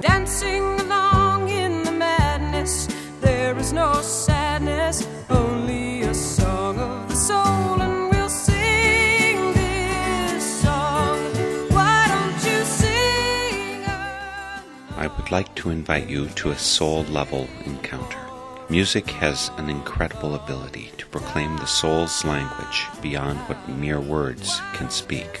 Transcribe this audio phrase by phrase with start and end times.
[0.00, 2.88] dancing along in the madness.
[3.20, 11.18] There is no sadness, only a song of the soul, and we'll sing this song.
[11.68, 13.84] Why don't you sing?
[14.96, 18.18] I would like to invite you to a soul level encounter.
[18.70, 24.88] Music has an incredible ability to proclaim the soul's language beyond what mere words can
[24.88, 25.40] speak.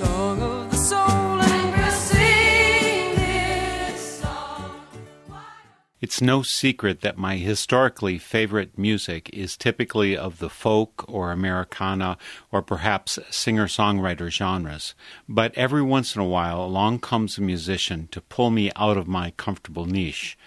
[0.00, 1.20] Song of the soul.
[6.00, 12.16] It's no secret that my historically favorite music is typically of the folk or Americana
[12.50, 14.94] or perhaps singer songwriter genres.
[15.28, 19.08] But every once in a while along comes a musician to pull me out of
[19.08, 20.38] my comfortable niche.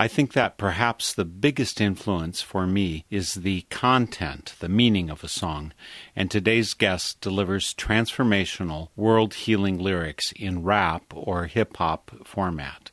[0.00, 5.24] I think that perhaps the biggest influence for me is the content, the meaning of
[5.24, 5.72] a song,
[6.14, 12.92] and today's guest delivers transformational, world healing lyrics in rap or hip hop format.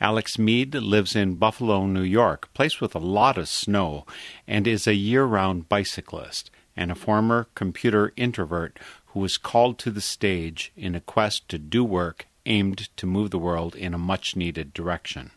[0.00, 4.06] Alex Mead lives in Buffalo, New York, place with a lot of snow,
[4.46, 9.90] and is a year round bicyclist and a former computer introvert who was called to
[9.90, 13.98] the stage in a quest to do work aimed to move the world in a
[13.98, 15.32] much needed direction.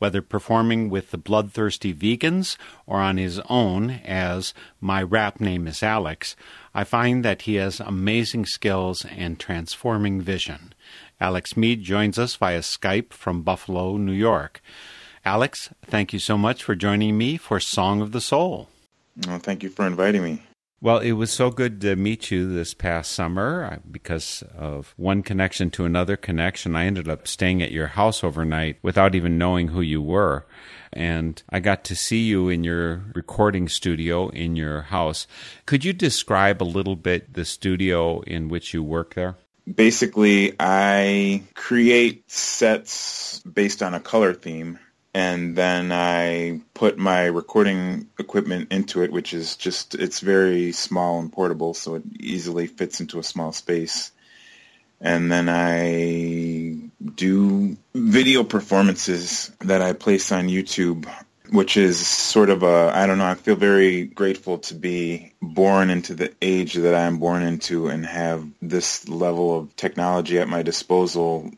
[0.00, 2.56] Whether performing with the Bloodthirsty Vegans
[2.86, 6.36] or on his own as My Rap Name is Alex,
[6.74, 10.72] I find that he has amazing skills and transforming vision.
[11.20, 14.62] Alex Mead joins us via Skype from Buffalo, New York.
[15.22, 18.70] Alex, thank you so much for joining me for Song of the Soul.
[19.26, 20.42] Well, thank you for inviting me.
[20.82, 25.22] Well, it was so good to meet you this past summer uh, because of one
[25.22, 26.74] connection to another connection.
[26.74, 30.46] I ended up staying at your house overnight without even knowing who you were.
[30.90, 35.26] And I got to see you in your recording studio in your house.
[35.66, 39.36] Could you describe a little bit the studio in which you work there?
[39.70, 44.78] Basically, I create sets based on a color theme,
[45.12, 51.18] and then I put my recording equipment into it, which is just, it's very small
[51.18, 54.12] and portable, so it easily fits into a small space.
[55.00, 61.06] And then I do video performances that I place on YouTube
[61.50, 65.90] which is sort of a I don't know I feel very grateful to be born
[65.90, 70.62] into the age that I'm born into and have this level of technology at my
[70.62, 71.50] disposal.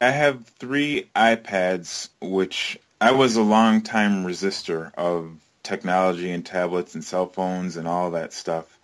[0.00, 5.30] I have 3 iPads which I was a long time resistor of
[5.62, 8.78] technology and tablets and cell phones and all that stuff.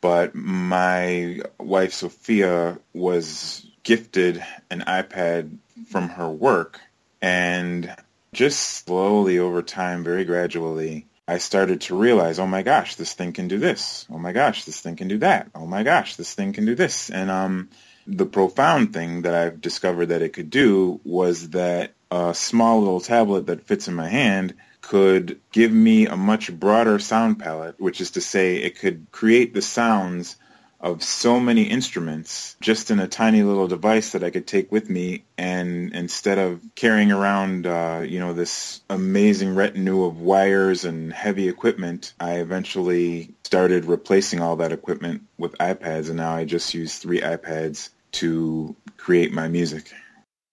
[0.00, 5.58] But my wife Sophia was gifted an iPad
[5.88, 6.80] from her work
[7.20, 7.94] and
[8.32, 13.32] just slowly over time, very gradually, I started to realize, oh my gosh, this thing
[13.32, 14.06] can do this.
[14.10, 15.50] Oh my gosh, this thing can do that.
[15.54, 17.10] Oh my gosh, this thing can do this.
[17.10, 17.68] And um,
[18.06, 23.00] the profound thing that I've discovered that it could do was that a small little
[23.00, 28.00] tablet that fits in my hand could give me a much broader sound palette, which
[28.00, 30.36] is to say it could create the sounds
[30.82, 34.90] of so many instruments just in a tiny little device that I could take with
[34.90, 41.12] me and instead of carrying around uh, you know this amazing retinue of wires and
[41.12, 46.74] heavy equipment I eventually started replacing all that equipment with iPads and now I just
[46.74, 49.92] use three iPads to create my music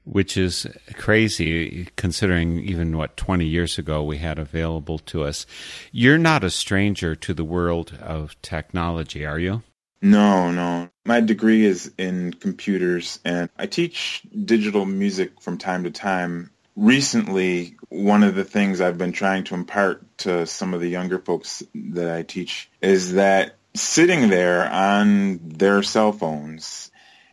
[0.10, 0.66] which is
[0.96, 5.46] crazy considering even what 20 years ago we had available to us.
[5.92, 9.62] You're not a stranger to the world of technology, are you?
[10.02, 10.90] No, no.
[11.06, 16.52] My degree is in computers and I teach digital music from time to time.
[16.76, 21.20] Recently, one of the things I've been trying to impart to some of the younger
[21.20, 26.90] folks that I teach is that sitting there on their cell phones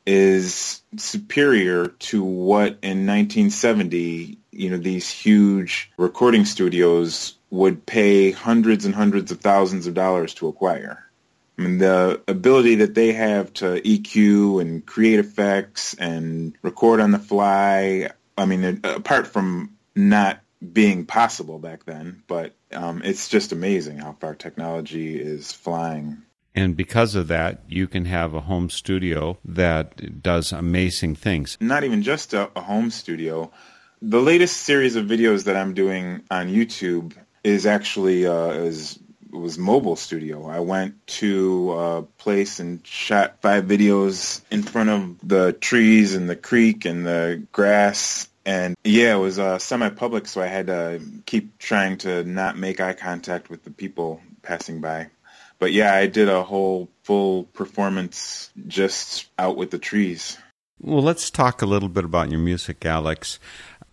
[0.06, 8.84] is superior to what in 1970, you know, these huge recording studios would pay hundreds
[8.84, 11.04] and hundreds of thousands of dollars to acquire.
[11.58, 17.12] I mean, the ability that they have to EQ and create effects and record on
[17.12, 18.10] the fly.
[18.36, 20.40] I mean, apart from not
[20.72, 26.22] being possible back then, but um, it's just amazing how far technology is flying.
[26.56, 31.58] And because of that, you can have a home studio that does amazing things.
[31.60, 33.52] Not even just a, a home studio.
[34.00, 37.14] The latest series of videos that I'm doing on YouTube
[37.44, 38.98] is actually uh, is
[39.30, 40.48] was mobile studio.
[40.48, 46.28] I went to a place and shot five videos in front of the trees and
[46.28, 48.28] the creek and the grass.
[48.46, 52.80] And yeah, it was uh, semi-public, so I had to keep trying to not make
[52.80, 55.08] eye contact with the people passing by.
[55.58, 60.38] But yeah, I did a whole full performance just out with the trees.
[60.80, 63.38] Well, let's talk a little bit about your music, Alex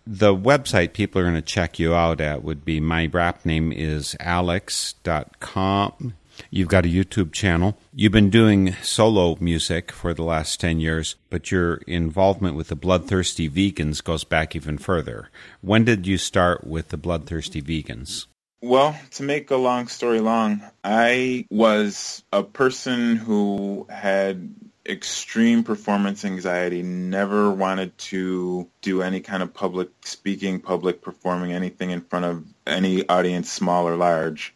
[0.06, 3.72] the website people are going to check you out at would be my rap name
[3.72, 6.14] is alex.com.
[6.50, 7.78] You've got a YouTube channel.
[7.94, 12.76] You've been doing solo music for the last 10 years, but your involvement with the
[12.76, 15.30] Bloodthirsty Vegans goes back even further.
[15.60, 18.26] When did you start with the Bloodthirsty Vegans?
[18.64, 24.54] Well, to make a long story long, I was a person who had
[24.86, 31.90] extreme performance anxiety, never wanted to do any kind of public speaking, public performing, anything
[31.90, 34.54] in front of any audience, small or large.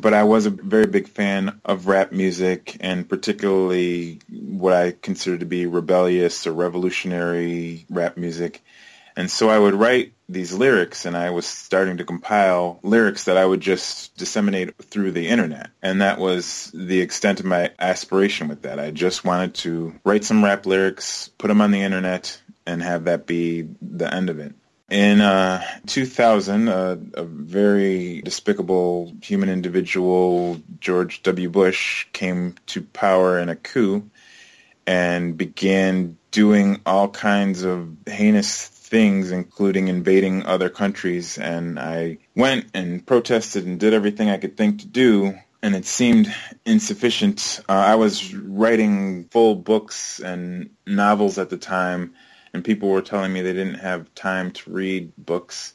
[0.00, 5.36] But I was a very big fan of rap music and particularly what I consider
[5.36, 8.64] to be rebellious or revolutionary rap music.
[9.16, 13.36] And so I would write these lyrics and I was starting to compile lyrics that
[13.38, 15.70] I would just disseminate through the internet.
[15.82, 18.78] And that was the extent of my aspiration with that.
[18.78, 23.04] I just wanted to write some rap lyrics, put them on the internet, and have
[23.04, 24.54] that be the end of it.
[24.90, 31.50] In uh, 2000, uh, a very despicable human individual, George W.
[31.50, 34.08] Bush, came to power in a coup
[34.86, 41.38] and began doing all kinds of heinous things, including invading other countries.
[41.38, 45.38] And I went and protested and did everything I could think to do.
[45.62, 46.32] And it seemed
[46.64, 47.60] insufficient.
[47.68, 52.14] Uh, I was writing full books and novels at the time,
[52.52, 55.74] and people were telling me they didn't have time to read books.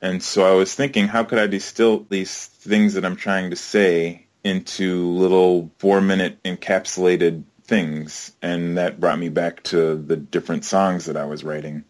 [0.00, 3.56] And so I was thinking, how could I distill these things that I'm trying to
[3.56, 8.32] say into little four-minute encapsulated things?
[8.40, 11.84] And that brought me back to the different songs that I was writing.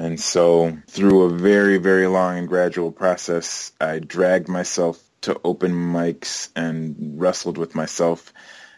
[0.00, 5.72] And so through a very, very long and gradual process, I dragged myself to open
[5.72, 8.32] mics and wrestled with myself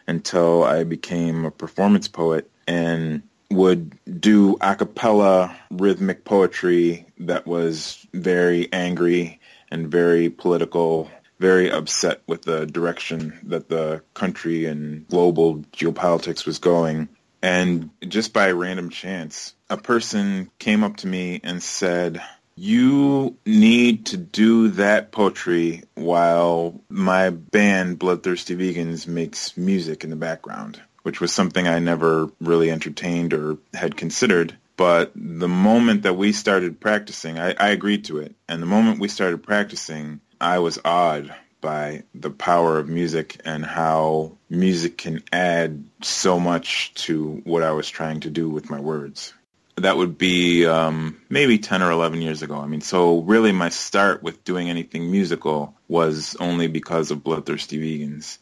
[0.05, 8.05] until I became a performance poet and would do a cappella rhythmic poetry that was
[8.13, 9.39] very angry
[9.71, 11.09] and very political,
[11.39, 17.07] very upset with the direction that the country and global geopolitics was going.
[17.43, 22.21] And just by random chance, a person came up to me and said,
[22.55, 30.15] you need to do that poetry while my band, Bloodthirsty Vegans, makes music in the
[30.15, 34.55] background, which was something I never really entertained or had considered.
[34.77, 38.35] But the moment that we started practicing, I, I agreed to it.
[38.47, 43.65] And the moment we started practicing, I was awed by the power of music and
[43.65, 48.79] how music can add so much to what I was trying to do with my
[48.79, 49.33] words.
[49.77, 52.57] That would be um, maybe 10 or 11 years ago.
[52.57, 57.79] I mean, so really my start with doing anything musical was only because of Bloodthirsty
[57.79, 58.37] Vegans.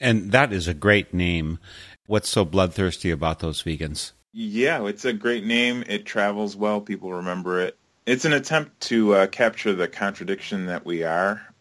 [0.00, 1.60] And that is a great name.
[2.06, 4.12] What's so bloodthirsty about those vegans?
[4.32, 5.84] Yeah, it's a great name.
[5.86, 6.80] It travels well.
[6.80, 7.78] People remember it.
[8.04, 11.53] It's an attempt to uh, capture the contradiction that we are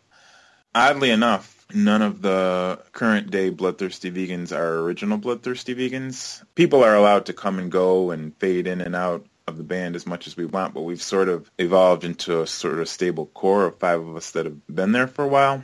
[0.75, 6.43] Oddly enough, none of the current day bloodthirsty vegans are original bloodthirsty vegans.
[6.55, 9.95] People are allowed to come and go and fade in and out of the band
[9.95, 13.27] as much as we want, but we've sort of evolved into a sort of stable
[13.27, 15.63] core of five of us that have been there for a while.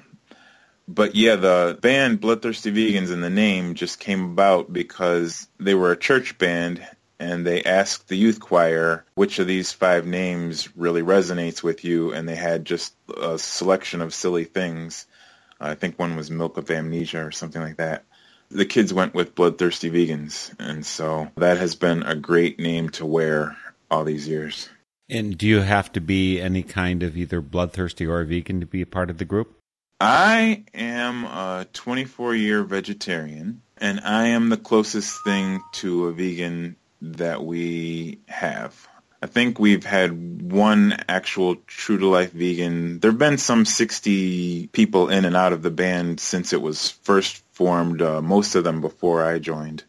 [0.87, 5.91] But yeah, the band Bloodthirsty Vegans and the name just came about because they were
[5.91, 6.85] a church band
[7.19, 12.13] and they asked the youth choir which of these five names really resonates with you,
[12.13, 15.05] and they had just a selection of silly things.
[15.59, 18.05] I think one was Milk of Amnesia or something like that.
[18.49, 23.05] The kids went with Bloodthirsty Vegans, and so that has been a great name to
[23.05, 23.57] wear
[23.91, 24.69] all these years.
[25.09, 28.81] And do you have to be any kind of either bloodthirsty or vegan to be
[28.81, 29.55] a part of the group?
[29.99, 36.77] I am a 24 year vegetarian, and I am the closest thing to a vegan
[37.01, 38.87] that we have.
[39.21, 42.99] I think we've had one actual true to life vegan.
[42.99, 46.89] There have been some 60 people in and out of the band since it was
[46.89, 49.83] first formed, uh, most of them before I joined.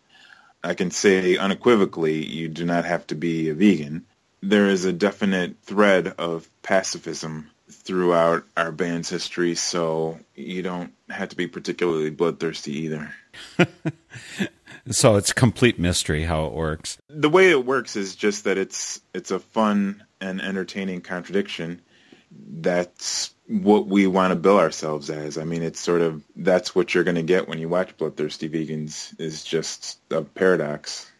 [0.64, 4.04] I can say unequivocally you do not have to be a vegan.
[4.42, 11.28] There is a definite thread of pacifism throughout our band's history, so you don't have
[11.30, 13.14] to be particularly bloodthirsty either.
[14.88, 16.98] so it's complete mystery how it works.
[17.08, 21.82] The way it works is just that it's it's a fun and entertaining contradiction.
[22.30, 25.36] That's what we want to bill ourselves as.
[25.36, 28.48] I mean, it's sort of that's what you're going to get when you watch Bloodthirsty
[28.48, 31.10] Vegans is just a paradox.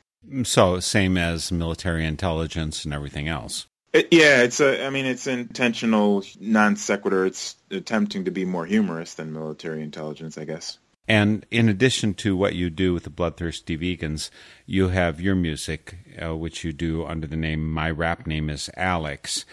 [0.44, 3.66] So same as military intelligence and everything else.
[3.92, 4.84] It, yeah, it's a.
[4.84, 7.26] I mean, it's intentional non sequitur.
[7.26, 10.78] It's attempting to be more humorous than military intelligence, I guess.
[11.10, 14.30] And in addition to what you do with the Bloodthirsty Vegans,
[14.64, 17.68] you have your music, uh, which you do under the name.
[17.68, 19.44] My rap name is Alex.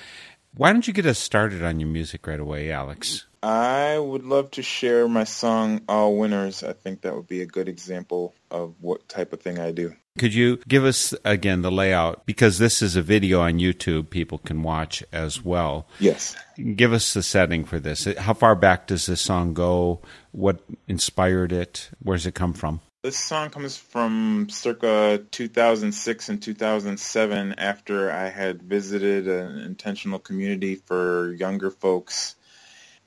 [0.54, 3.26] Why don't you get us started on your music right away, Alex?
[3.42, 6.62] I would love to share my song All Winners.
[6.62, 9.96] I think that would be a good example of what type of thing I do.
[10.18, 12.26] Could you give us again the layout?
[12.26, 15.88] Because this is a video on YouTube, people can watch as well.
[16.00, 16.36] Yes.
[16.76, 18.06] Give us the setting for this.
[18.18, 20.02] How far back does this song go?
[20.38, 21.90] What inspired it?
[21.98, 22.82] Where does it come from?
[23.02, 30.76] This song comes from circa 2006 and 2007 after I had visited an intentional community
[30.76, 32.36] for younger folks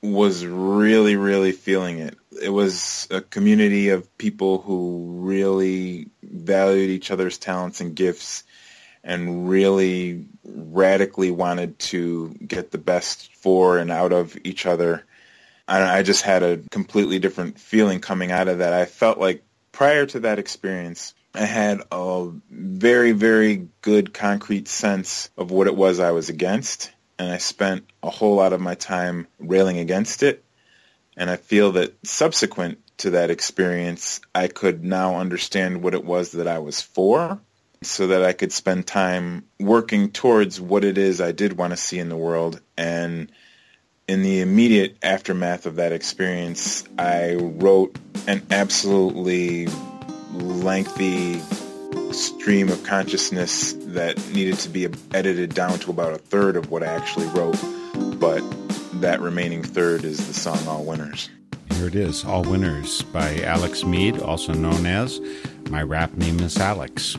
[0.01, 2.17] was really, really feeling it.
[2.41, 8.43] It was a community of people who really valued each other's talents and gifts
[9.05, 15.05] and really radically wanted to get the best for and out of each other.
[15.67, 18.73] I just had a completely different feeling coming out of that.
[18.73, 25.29] I felt like prior to that experience, I had a very, very good concrete sense
[25.37, 26.91] of what it was I was against
[27.21, 30.43] and I spent a whole lot of my time railing against it.
[31.15, 36.31] And I feel that subsequent to that experience, I could now understand what it was
[36.31, 37.39] that I was for
[37.83, 41.77] so that I could spend time working towards what it is I did want to
[41.77, 42.59] see in the world.
[42.75, 43.31] And
[44.11, 47.95] in the immediate aftermath of that experience, I wrote
[48.27, 49.67] an absolutely
[50.33, 51.39] lengthy
[52.11, 56.83] stream of consciousness that needed to be edited down to about a third of what
[56.83, 57.57] I actually wrote.
[58.19, 58.41] But
[58.99, 61.29] that remaining third is the song All Winners.
[61.71, 65.21] Here it is, All Winners by Alex Mead, also known as
[65.69, 67.15] My Rap Name is Alex.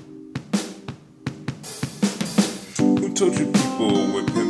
[2.77, 4.42] Who told you people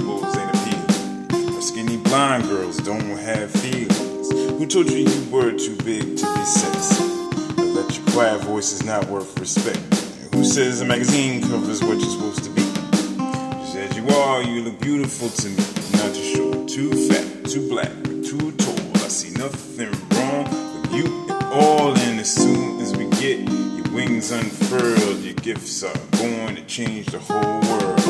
[2.12, 4.30] blind girls don't have feelings?
[4.30, 7.04] Who told you you were too big to be sexy?
[7.72, 9.78] That your quiet voice is not worth respect?
[10.34, 12.64] Who says a magazine cover is what you're supposed to be?
[13.62, 15.56] Just as you are, you look beautiful to me.
[15.96, 18.96] Not too short, too fat, too black, or too tall.
[18.96, 20.44] I see nothing wrong
[20.82, 21.96] with you at all.
[21.96, 27.06] And as soon as we get your wings unfurled, your gifts are going to change
[27.06, 28.01] the whole world.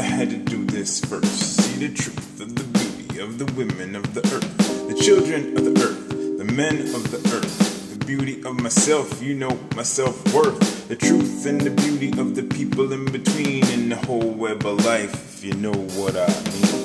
[0.00, 1.60] I had to do this first.
[1.60, 5.62] See the truth of the beauty of the women of the earth the children of
[5.66, 10.16] the earth, the men of the earth, the beauty of myself, you know my self
[10.32, 14.64] worth, the truth and the beauty of the people in between, in the whole web
[14.64, 16.79] of life, if you know what I mean.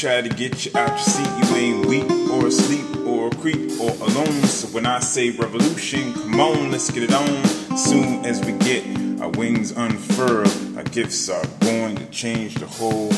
[0.00, 1.50] Try to get you out your seat.
[1.50, 4.42] You ain't weak or asleep or a creep or alone.
[4.44, 7.76] So when I say revolution, come on, let's get it on.
[7.76, 8.82] Soon as we get
[9.20, 13.12] our wings unfurled, our gifts are going to change the whole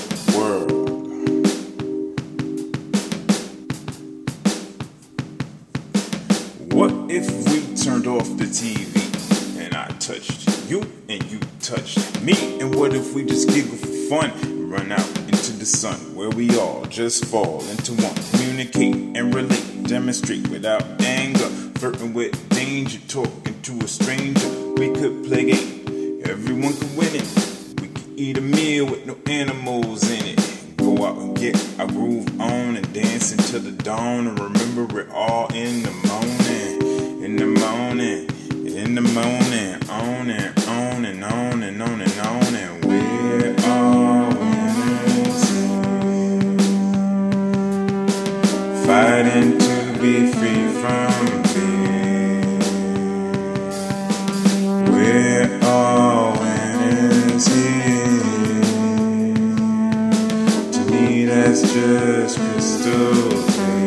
[62.93, 63.82] crystal clear.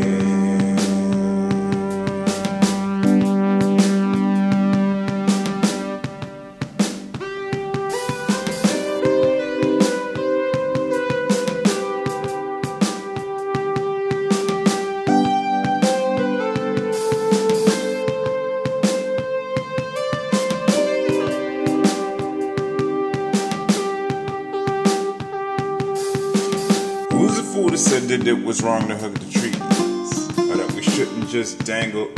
[31.45, 32.14] Just dangle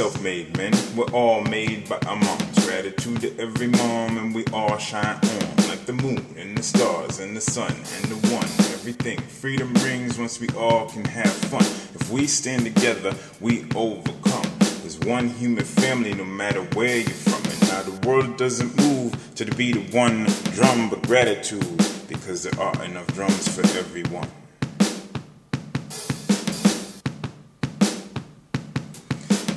[0.00, 0.72] self-made men.
[0.96, 2.64] We're all made by our moms.
[2.64, 7.18] Gratitude to every mom, and we all shine on like the moon and the stars
[7.18, 8.50] and the sun and the one.
[8.72, 11.66] Everything freedom brings once we all can have fun.
[11.94, 14.50] If we stand together, we overcome.
[14.80, 17.44] There's one human family, no matter where you're from.
[17.52, 21.76] And now the world doesn't move to the beat of one drum, but gratitude,
[22.08, 24.30] because there are enough drums for everyone.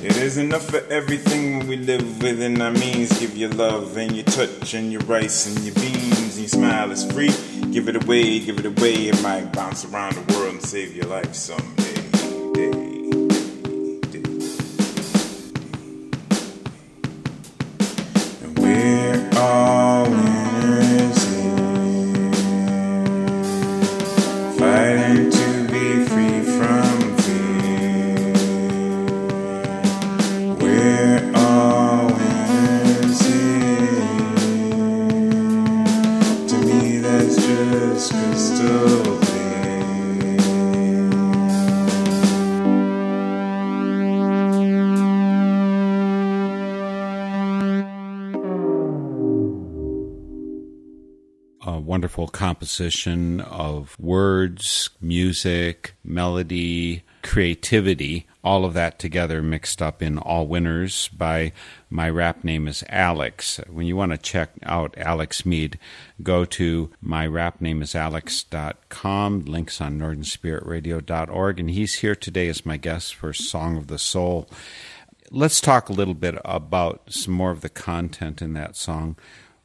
[0.04, 3.18] It is enough for everything we live within our means.
[3.18, 6.90] Give your love and your touch and your rice and your beans and your smile
[6.90, 7.32] is free.
[7.72, 9.08] Give it away, give it away.
[9.08, 12.03] It might bounce around the world and save your life someday.
[52.64, 61.08] Composition of words, music, melody, creativity, all of that together mixed up in All Winners
[61.08, 61.52] by
[61.90, 63.60] my rap name is Alex.
[63.68, 65.78] When you want to check out Alex Mead,
[66.22, 73.76] go to myrapnamesalex.com, links on northernspiritradio.org, and he's here today as my guest for Song
[73.76, 74.48] of the Soul.
[75.30, 79.16] Let's talk a little bit about some more of the content in that song.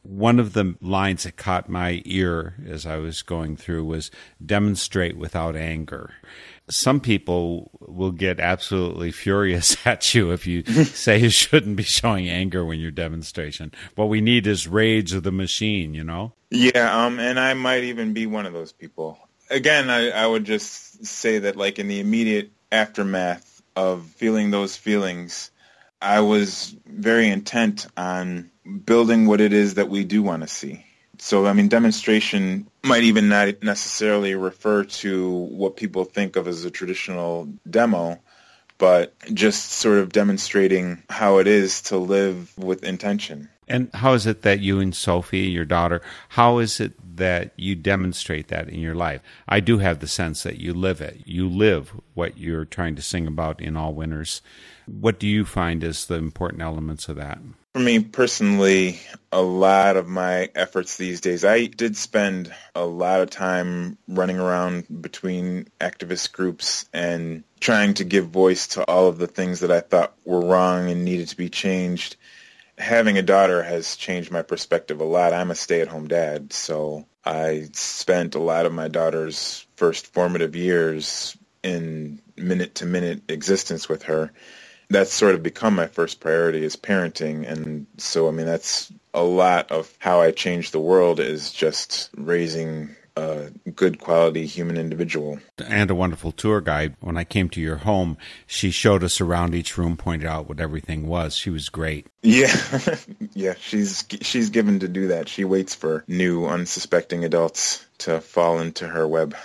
[0.02, 4.12] One of the lines that caught my ear as I was going through was
[4.44, 6.14] demonstrate without anger.
[6.70, 12.30] Some people will get absolutely furious at you if you say you shouldn't be showing
[12.30, 13.74] anger when you're demonstration.
[13.96, 16.34] What we need is rage of the machine, you know?
[16.50, 19.20] Yeah, um, and I might even be one of those people.
[19.50, 24.76] Again, I, I would just say that, like, in the immediate aftermath of feeling those
[24.76, 25.52] feelings,
[26.02, 28.52] I was very intent on
[28.86, 30.86] building what it is that we do want to see.
[31.18, 36.64] So, I mean, demonstration might even not necessarily refer to what people think of as
[36.64, 38.20] a traditional demo,
[38.78, 43.50] but just sort of demonstrating how it is to live with intention.
[43.68, 47.76] And how is it that you and Sophie, your daughter, how is it that you
[47.76, 49.22] demonstrate that in your life?
[49.48, 51.22] I do have the sense that you live it.
[51.26, 54.42] You live what you're trying to sing about in All Winners.
[54.88, 57.40] What do you find as the important elements of that?
[57.74, 59.00] For me personally,
[59.32, 64.40] a lot of my efforts these days, I did spend a lot of time running
[64.40, 69.72] around between activist groups and trying to give voice to all of the things that
[69.72, 72.16] I thought were wrong and needed to be changed.
[72.80, 75.34] Having a daughter has changed my perspective a lot.
[75.34, 81.38] I'm a stay-at-home dad, so I spent a lot of my daughter's first formative years
[81.62, 84.32] in minute-to-minute existence with her
[84.90, 89.24] that's sort of become my first priority is parenting and so i mean that's a
[89.24, 95.40] lot of how i change the world is just raising a good quality human individual.
[95.58, 96.96] And a wonderful tour guide.
[97.00, 100.60] When I came to your home, she showed us around each room, pointed out what
[100.60, 101.36] everything was.
[101.36, 102.08] She was great.
[102.22, 102.56] Yeah,
[103.34, 105.30] yeah, she's she's given to do that.
[105.30, 109.36] She waits for new, unsuspecting adults to fall into her web.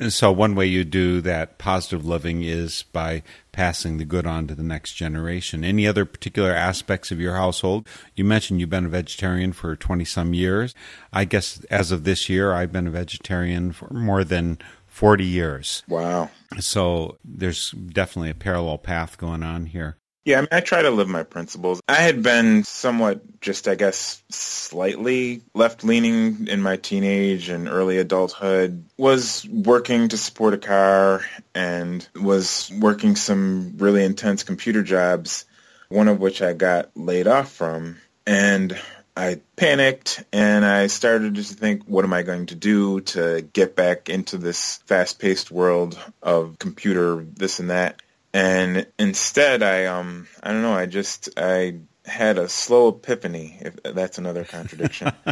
[0.00, 4.46] And so, one way you do that positive living is by passing the good on
[4.46, 5.62] to the next generation.
[5.62, 7.86] Any other particular aspects of your household?
[8.16, 10.74] You mentioned you've been a vegetarian for 20 some years.
[11.12, 15.82] I guess as of this year, I've been a vegetarian for more than 40 years.
[15.86, 16.30] Wow.
[16.58, 19.98] So, there's definitely a parallel path going on here.
[20.24, 21.80] Yeah, I mean, I try to live my principles.
[21.88, 28.84] I had been somewhat, just I guess, slightly left-leaning in my teenage and early adulthood.
[28.98, 31.22] Was working to support a car
[31.54, 35.46] and was working some really intense computer jobs,
[35.88, 37.96] one of which I got laid off from.
[38.26, 38.78] And
[39.16, 43.74] I panicked and I started to think, what am I going to do to get
[43.74, 48.02] back into this fast-paced world of computer, this and that?
[48.32, 53.82] And instead I um I don't know I just I had a slow epiphany if
[53.82, 55.12] that's another contradiction.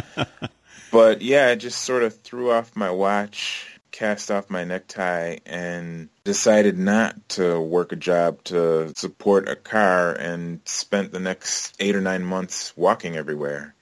[0.91, 6.09] But yeah I just sort of threw off my watch cast off my necktie and
[6.23, 11.95] decided not to work a job to support a car and spent the next 8
[11.95, 13.75] or 9 months walking everywhere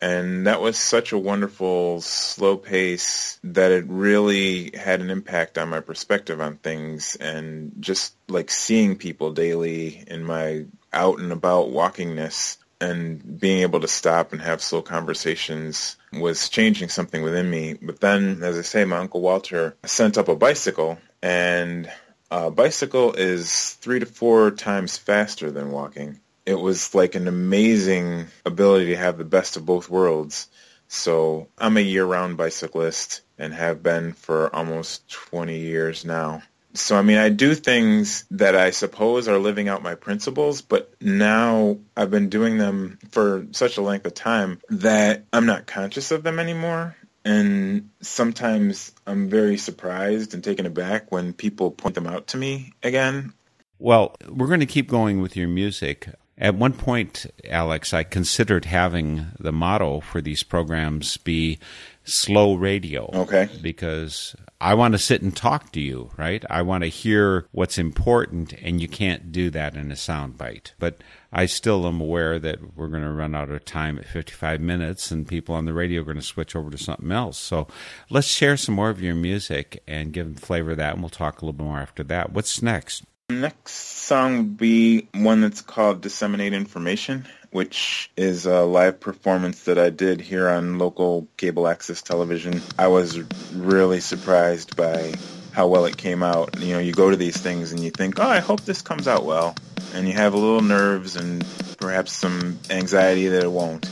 [0.00, 5.68] and that was such a wonderful slow pace that it really had an impact on
[5.68, 11.68] my perspective on things and just like seeing people daily in my out and about
[11.68, 17.74] walkingness and being able to stop and have slow conversations was changing something within me.
[17.74, 21.90] But then, as I say, my Uncle Walter sent up a bicycle and
[22.30, 28.26] a bicycle is three to four times faster than walking it was like an amazing
[28.46, 30.48] ability to have the best of both worlds.
[30.88, 36.42] So I'm a year-round bicyclist and have been for almost 20 years now.
[36.72, 40.90] So I mean, I do things that I suppose are living out my principles, but
[41.02, 46.12] now I've been doing them for such a length of time that I'm not conscious
[46.12, 46.96] of them anymore.
[47.26, 52.72] And sometimes I'm very surprised and taken aback when people point them out to me
[52.82, 53.34] again.
[53.78, 56.08] Well, we're going to keep going with your music.
[56.40, 61.58] At one point, Alex, I considered having the motto for these programs be
[62.04, 63.10] slow radio.
[63.12, 63.48] Okay.
[63.60, 66.44] Because I want to sit and talk to you, right?
[66.48, 70.72] I want to hear what's important, and you can't do that in a soundbite.
[70.78, 74.60] But I still am aware that we're going to run out of time at 55
[74.60, 77.36] minutes, and people on the radio are going to switch over to something else.
[77.36, 77.66] So
[78.10, 81.10] let's share some more of your music and give them flavor of that, and we'll
[81.10, 82.32] talk a little bit more after that.
[82.32, 83.04] What's next?
[83.30, 89.78] Next song would be one that's called Disseminate Information, which is a live performance that
[89.78, 92.62] I did here on local cable access television.
[92.78, 93.18] I was
[93.52, 95.12] really surprised by
[95.52, 96.58] how well it came out.
[96.58, 99.06] You know, you go to these things and you think, oh, I hope this comes
[99.06, 99.54] out well.
[99.92, 103.90] And you have a little nerves and perhaps some anxiety that it won't.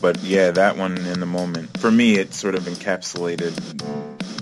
[0.00, 1.76] But yeah, that one in the moment.
[1.78, 3.82] For me, it sort of encapsulated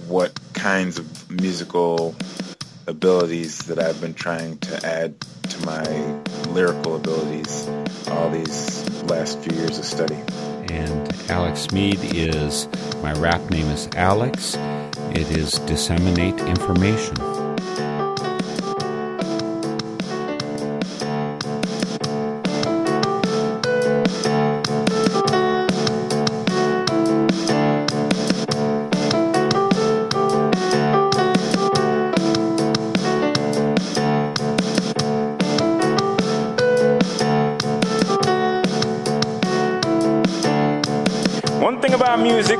[0.09, 2.15] what kinds of musical
[2.87, 5.83] abilities that I've been trying to add to my
[6.51, 7.69] lyrical abilities
[8.09, 10.19] all these last few years of study.
[10.69, 12.69] And Alex Mead is,
[13.03, 14.57] my rap name is Alex.
[15.11, 17.17] It is Disseminate Information.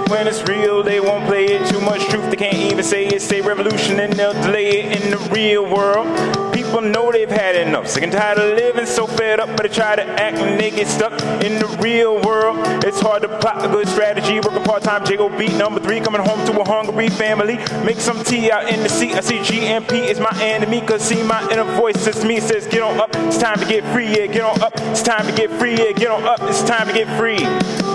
[0.09, 0.83] When it's real.
[0.83, 2.31] They won't play it too much truth.
[2.31, 3.23] They can't even say it.
[3.23, 6.07] Say revolution and they'll delay it in the real world.
[6.53, 7.89] People know they've had enough.
[7.89, 10.71] Sick and tired of living so fed up, but they try to act when they
[10.71, 11.13] get stuck
[11.45, 12.57] in the real world.
[12.85, 14.41] It's hard to plot a good strategy.
[14.41, 15.29] Working part time, J.O.
[15.39, 16.01] beat number three.
[16.01, 17.57] Coming home to a hungry family.
[17.85, 19.15] Make some tea out in the seat.
[19.15, 20.81] I see GMP is my enemy.
[20.81, 23.11] Cause see, my inner voice says me, says, Get on up.
[23.15, 24.09] It's time to get free.
[24.09, 24.73] Yeah, get on up.
[24.77, 25.77] It's time to get free.
[25.77, 26.41] Yeah, get on up.
[26.43, 27.86] It's time to get free.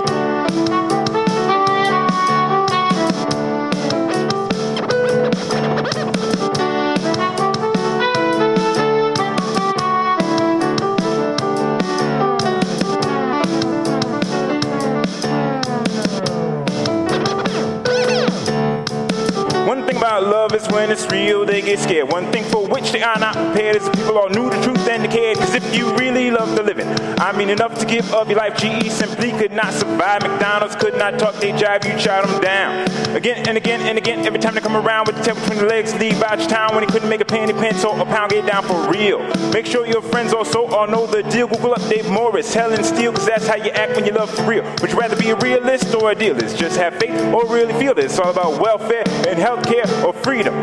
[20.12, 22.12] about love is when it's real, they get scared.
[22.12, 25.02] One thing for which they are not prepared is people all knew the truth and
[25.02, 25.38] the cared.
[25.38, 26.86] Cause if you really love the living,
[27.18, 28.58] I mean enough to give up your life.
[28.58, 30.20] GE simply could not survive.
[30.20, 33.16] McDonald's could not talk, they drive, you shot them down.
[33.16, 35.66] Again and again and again, every time they come around with the tail between the
[35.66, 38.44] legs, leave out your town when you couldn't make a penny pencil or pound, get
[38.44, 39.20] down for real.
[39.50, 41.46] Make sure your friends also all know the deal.
[41.46, 44.28] Google up Dave Morris, Helen and Steel, cause that's how you act when you love
[44.28, 44.62] for real.
[44.82, 46.58] Would you rather be a realist or a dealist?
[46.58, 48.12] Just have faith or really feel this.
[48.12, 50.56] It's all about welfare and healthcare or freedom.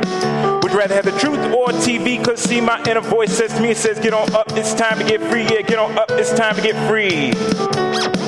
[0.62, 2.24] Would rather have the truth or TV?
[2.24, 5.00] Cause see, my inner voice says to me, it says, get on up, it's time
[5.00, 5.44] to get free.
[5.44, 8.19] Yeah, get on up, it's time to get free.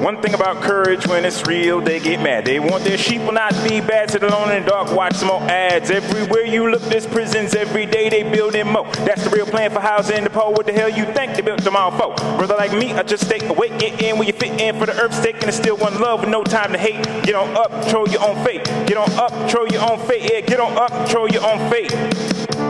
[0.00, 2.46] One thing about courage, when it's real, they get mad.
[2.46, 4.10] They want their sheep will not be bad.
[4.10, 5.90] Sit alone in the dark, watch some more ads.
[5.90, 7.54] Everywhere you look, there's prisons.
[7.54, 8.90] Every day they building more.
[9.04, 10.52] That's the real plan for housing the poor.
[10.52, 12.14] What the hell you think they built them all for?
[12.38, 14.98] Brother like me, I just stay awake, get in where you fit in for the
[14.98, 17.04] earth's sake, and it's still one love with no time to hate.
[17.22, 18.64] Get on up, control your own fate.
[18.86, 20.32] Get on up, control your own fate.
[20.32, 22.69] Yeah, get on up, control your own fate.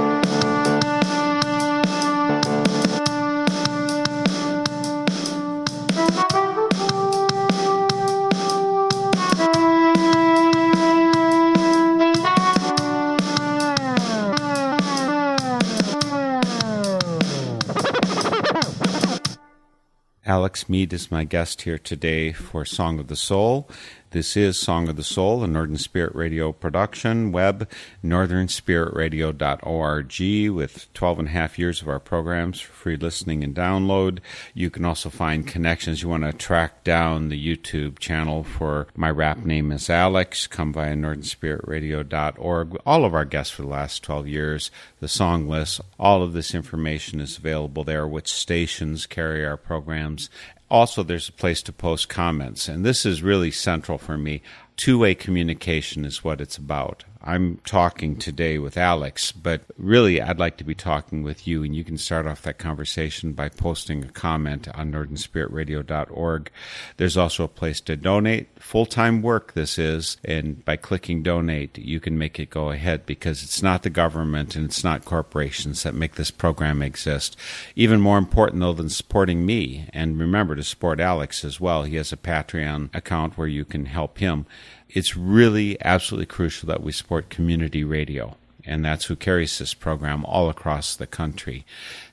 [20.41, 23.69] Alex Mead is my guest here today for Song of the Soul.
[24.13, 27.71] This is Song of the Soul, a Northern Spirit Radio production, web,
[28.05, 34.19] northernspiritradio.org, with 12 and a half years of our programs for free listening and download.
[34.53, 36.03] You can also find connections.
[36.03, 40.73] You want to track down the YouTube channel for My Rap Name is Alex, come
[40.73, 42.79] via northernspiritradio.org.
[42.85, 46.53] All of our guests for the last 12 years, the song list, all of this
[46.53, 50.29] information is available there, which stations carry our programs
[50.71, 54.41] also, there's a place to post comments, and this is really central for me.
[54.77, 57.05] Two way communication is what it's about.
[57.23, 61.77] I'm talking today with Alex, but really I'd like to be talking with you, and
[61.77, 66.51] you can start off that conversation by posting a comment on northernspiritradio.org.
[66.97, 68.49] There's also a place to donate.
[68.59, 73.05] Full time work this is, and by clicking donate, you can make it go ahead
[73.05, 77.37] because it's not the government and it's not corporations that make this program exist.
[77.77, 81.83] Even more important, though, than supporting me, and remember to support Alex as well.
[81.83, 84.47] He has a Patreon account where you can help him
[84.93, 88.37] it's really absolutely crucial that we support community radio.
[88.65, 91.65] And that's who carries this program all across the country.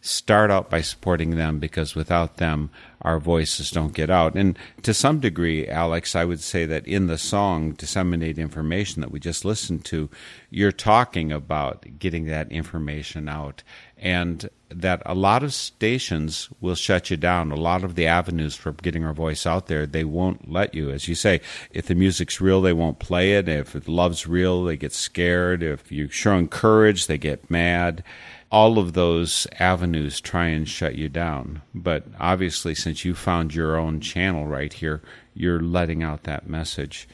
[0.01, 2.69] Start out by supporting them because without them,
[3.07, 4.35] our voices don't get out.
[4.35, 9.11] And to some degree, Alex, I would say that in the song, Disseminate Information that
[9.11, 10.09] we just listened to,
[10.49, 13.63] you're talking about getting that information out
[13.97, 17.53] and that a lot of stations will shut you down.
[17.53, 20.91] A lot of the avenues for getting our voice out there, they won't let you.
[20.91, 21.39] As you say,
[21.71, 23.47] if the music's real, they won't play it.
[23.47, 25.63] If love's real, they get scared.
[25.63, 28.03] If you're showing courage, they get mad.
[28.49, 31.61] All of those avenues try and shut you down.
[31.75, 35.01] But obviously, since you found your own channel right here,
[35.33, 37.07] you're letting out that message.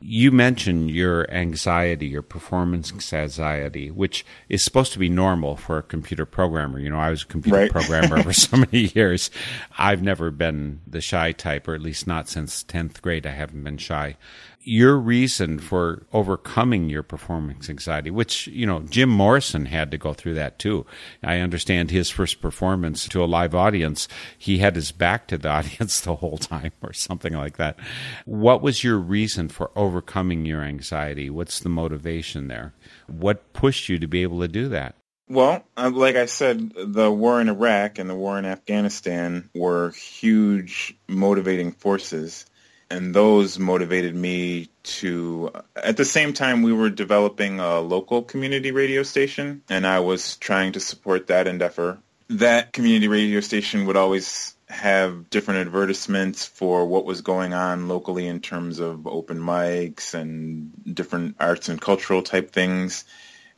[0.00, 5.82] You mentioned your anxiety, your performance anxiety, which is supposed to be normal for a
[5.82, 6.78] computer programmer.
[6.78, 7.70] You know, I was a computer right.
[7.70, 9.30] programmer for so many years.
[9.78, 13.26] I've never been the shy type, or at least not since 10th grade.
[13.26, 14.16] I haven't been shy
[14.62, 20.12] your reason for overcoming your performance anxiety, which, you know, Jim Morrison had to go
[20.12, 20.84] through that too.
[21.22, 25.48] I understand his first performance to a live audience, he had his back to the
[25.50, 27.78] audience the whole time or something like that.
[28.26, 31.30] What was your reason for overcoming your anxiety?
[31.30, 32.74] What's the motivation there?
[33.06, 34.94] What pushed you to be able to do that?
[35.28, 39.90] Well, uh, like I said, the war in Iraq and the war in Afghanistan were
[39.92, 42.46] huge motivating forces
[42.90, 48.72] and those motivated me to at the same time we were developing a local community
[48.72, 51.98] radio station and I was trying to support that endeavor.
[52.30, 58.26] That community radio station would always have different advertisements for what was going on locally
[58.26, 63.04] in terms of open mics and different arts and cultural type things.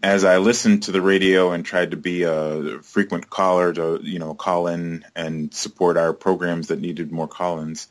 [0.02, 4.18] As I listened to the radio and tried to be a frequent caller to, you
[4.18, 7.88] know, call in and support our programs that needed more call-ins,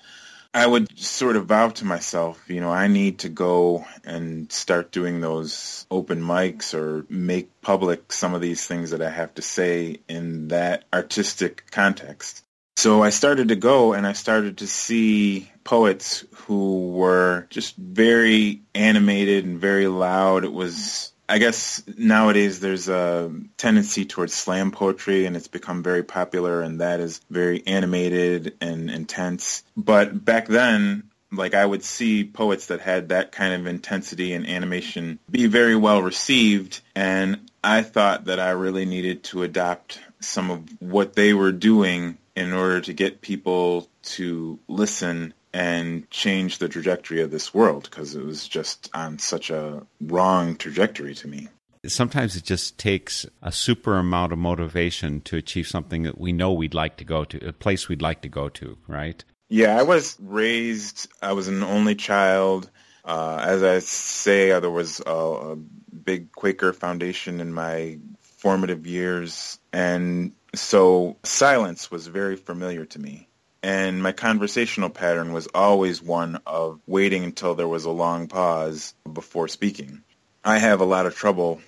[0.53, 4.91] I would sort of vow to myself, you know, I need to go and start
[4.91, 9.41] doing those open mics or make public some of these things that I have to
[9.41, 12.43] say in that artistic context.
[12.75, 18.61] So I started to go and I started to see poets who were just very
[18.75, 20.43] animated and very loud.
[20.43, 26.03] It was I guess nowadays there's a tendency towards slam poetry and it's become very
[26.03, 29.63] popular and that is very animated and intense.
[29.77, 34.45] But back then, like I would see poets that had that kind of intensity and
[34.45, 40.51] animation be very well received and I thought that I really needed to adopt some
[40.51, 46.69] of what they were doing in order to get people to listen and change the
[46.69, 51.47] trajectory of this world because it was just on such a wrong trajectory to me.
[51.87, 56.53] Sometimes it just takes a super amount of motivation to achieve something that we know
[56.53, 59.23] we'd like to go to, a place we'd like to go to, right?
[59.49, 62.69] Yeah, I was raised, I was an only child.
[63.03, 68.85] Uh, as I say, uh, there was a, a big Quaker foundation in my formative
[68.85, 73.27] years, and so silence was very familiar to me.
[73.63, 78.93] And my conversational pattern was always one of waiting until there was a long pause
[79.11, 80.01] before speaking.
[80.43, 81.61] I have a lot of trouble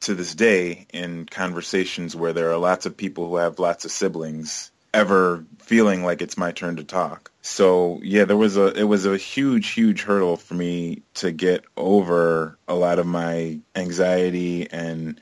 [0.00, 3.92] to this day in conversations where there are lots of people who have lots of
[3.92, 7.30] siblings ever feeling like it's my turn to talk.
[7.42, 11.64] So yeah, there was a it was a huge huge hurdle for me to get
[11.76, 15.20] over a lot of my anxiety and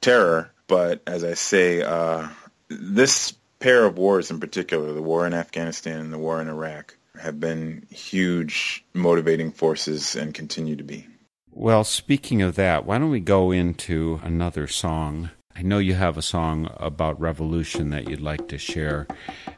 [0.00, 0.50] terror.
[0.66, 2.28] But as I say, uh,
[2.68, 6.96] this pair of wars in particular, the war in Afghanistan and the war in Iraq,
[7.20, 11.06] have been huge motivating forces and continue to be.
[11.52, 15.30] Well, speaking of that, why don't we go into another song?
[15.54, 19.06] I know you have a song about revolution that you'd like to share,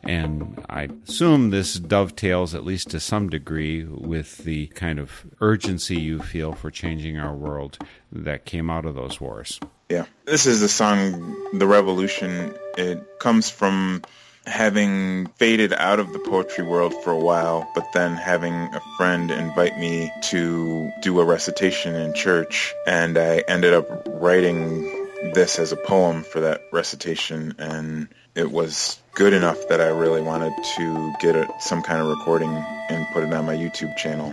[0.02, 6.00] and I assume this dovetails, at least to some degree, with the kind of urgency
[6.00, 7.78] you feel for changing our world
[8.10, 9.60] that came out of those wars.
[9.92, 10.06] Yeah.
[10.24, 12.54] This is the song, The Revolution.
[12.78, 14.00] It comes from
[14.46, 19.30] having faded out of the poetry world for a while, but then having a friend
[19.30, 25.72] invite me to do a recitation in church, and I ended up writing this as
[25.72, 31.12] a poem for that recitation, and it was good enough that I really wanted to
[31.20, 32.48] get it, some kind of recording
[32.88, 34.32] and put it on my YouTube channel.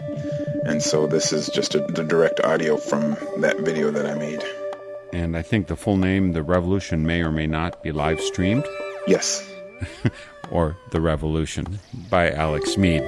[0.63, 4.41] And so this is just a, the direct audio from that video that I made.
[5.11, 8.65] And I think the full name, The Revolution, may or may not be live streamed.
[9.07, 9.47] Yes.
[10.51, 13.01] or The Revolution by Alex Mead.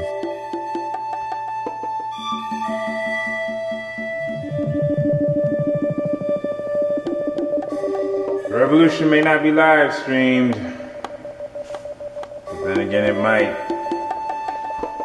[8.47, 13.55] The revolution may not be live streamed, but then again it might.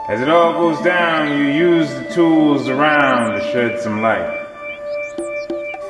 [0.08, 4.45] As it all goes down, you use the tools around to shed some light.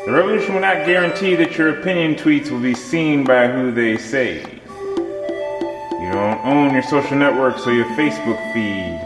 [0.06, 3.96] The revolution will not guarantee that your opinion tweets will be seen by who they
[3.96, 4.38] say.
[4.38, 9.00] You don't own your social networks or your Facebook feed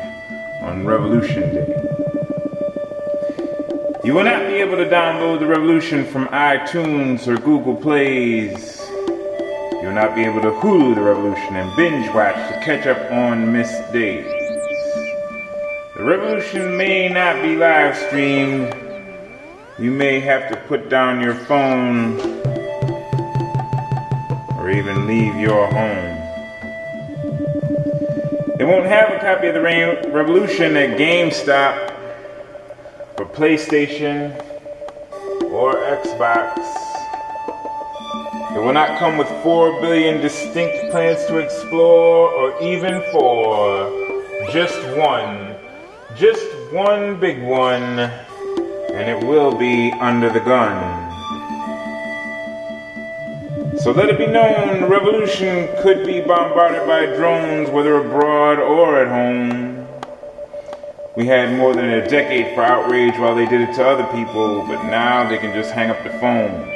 [0.60, 1.74] on Revolution Day.
[4.04, 8.78] You will not be able to download the revolution from iTunes or Google Plays.
[9.80, 13.10] You will not be able to Hulu the revolution and binge watch to catch up
[13.10, 14.26] on missed days.
[15.96, 18.89] The revolution may not be live streamed
[19.81, 22.21] you may have to put down your phone
[24.59, 26.16] or even leave your home.
[28.59, 31.99] They won't have a copy of the Revolution at GameStop
[33.19, 34.37] or PlayStation
[35.45, 36.59] or Xbox.
[38.55, 43.88] It will not come with 4 billion distinct planets to explore or even four.
[44.53, 45.57] Just one.
[46.16, 48.11] Just one big one
[48.92, 51.09] and it will be under the gun.
[53.79, 59.00] So let it be known, the revolution could be bombarded by drones, whether abroad or
[59.00, 59.87] at home.
[61.16, 64.66] We had more than a decade for outrage while they did it to other people,
[64.66, 66.70] but now they can just hang up the phone.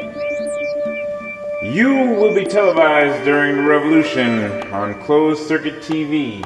[1.74, 6.42] You will be televised during the revolution on closed circuit TV.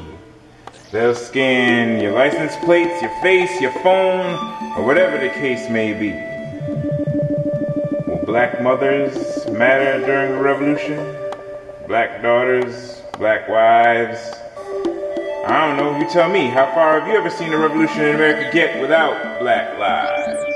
[0.90, 4.24] They'll scan your license plates, your face, your phone,
[4.74, 6.12] or whatever the case may be.
[8.08, 10.96] Will black mothers matter during the revolution?
[11.86, 14.18] Black daughters, black wives?
[15.46, 18.14] I don't know, you tell me, how far have you ever seen the revolution in
[18.14, 20.47] America get without black lives?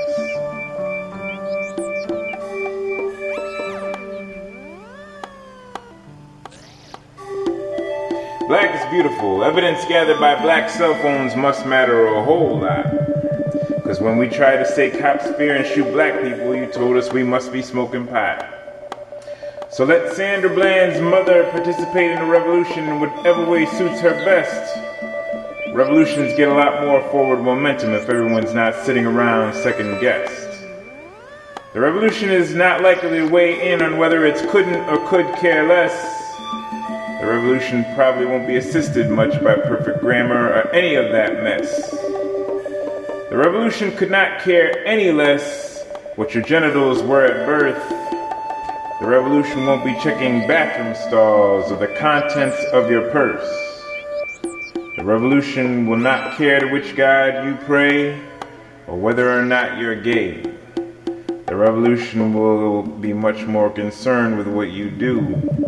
[8.53, 9.43] Black is beautiful.
[9.43, 12.85] Evidence gathered by black cell phones must matter a whole lot.
[13.67, 17.11] Because when we try to say cops fear and shoot black people, you told us
[17.11, 18.47] we must be smoking pot.
[19.71, 24.77] So let Sandra Bland's mother participate in the revolution in whatever way suits her best.
[25.73, 30.63] Revolutions get a lot more forward momentum if everyone's not sitting around second guessed.
[31.73, 35.67] The revolution is not likely to weigh in on whether it's couldn't or could care
[35.67, 36.22] less.
[37.23, 41.89] The revolution probably won't be assisted much by perfect grammar or any of that mess.
[41.89, 45.85] The revolution could not care any less
[46.17, 47.81] what your genitals were at birth.
[48.99, 53.47] The revolution won't be checking bathroom stalls or the contents of your purse.
[54.97, 58.19] The revolution will not care to which God you pray
[58.85, 60.43] or whether or not you're gay.
[61.45, 65.61] The revolution will be much more concerned with what you do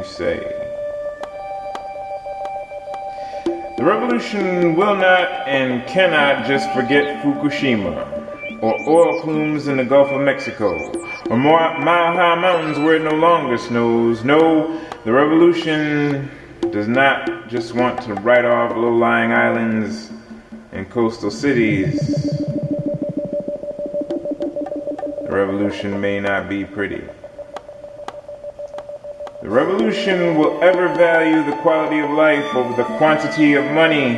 [0.00, 0.38] you say.
[3.76, 10.08] The revolution will not and cannot just forget Fukushima, or oil plumes in the Gulf
[10.08, 10.72] of Mexico,
[11.28, 14.24] or mile high mountains where it no longer snows.
[14.24, 16.30] No, the revolution
[16.70, 20.10] does not just want to write off low lying islands
[20.72, 21.98] and coastal cities.
[25.22, 27.02] The revolution may not be pretty.
[29.42, 34.12] The revolution will ever value the quality of life over the quantity of money.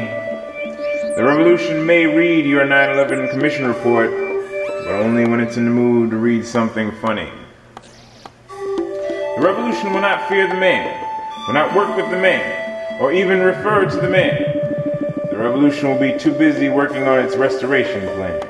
[1.14, 5.70] The revolution may read your 9 11 Commission report, but only when it's in the
[5.70, 7.30] mood to read something funny.
[8.48, 10.92] The revolution will not fear the man,
[11.46, 14.42] will not work with the man, or even refer to the man.
[15.30, 18.44] The revolution will be too busy working on its restoration plan.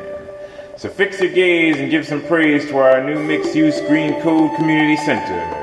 [0.79, 4.57] So fix your gaze and give some praise to our new mixed use Green Code
[4.57, 5.63] Community Center.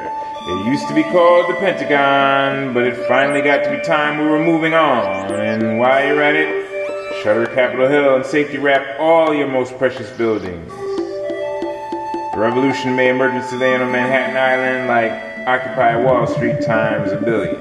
[0.50, 4.26] It used to be called the Pentagon, but it finally got to be time we
[4.26, 5.32] were moving on.
[5.32, 10.10] And while you're at it, shutter Capitol Hill and safety wrap all your most precious
[10.18, 10.68] buildings.
[10.72, 15.12] The revolution may emerge today on Manhattan Island like
[15.48, 17.56] Occupy Wall Street times a billion.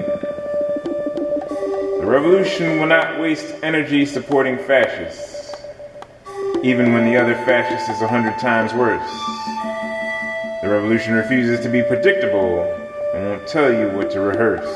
[1.99, 5.53] The revolution will not waste energy supporting fascists,
[6.63, 9.48] even when the other fascist is a hundred times worse.
[10.61, 12.63] The revolution refuses to be predictable
[13.13, 14.67] and won't tell you what to rehearse.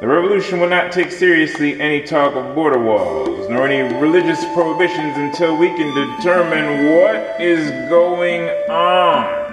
[0.00, 5.16] The revolution will not take seriously any talk of border walls nor any religious prohibitions
[5.16, 9.52] until we can determine what is going on.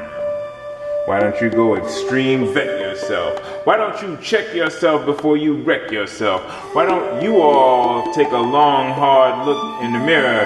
[1.07, 3.39] Why don't you go extreme vet yourself?
[3.65, 6.43] Why don't you check yourself before you wreck yourself?
[6.75, 10.45] Why don't you all take a long, hard look in the mirror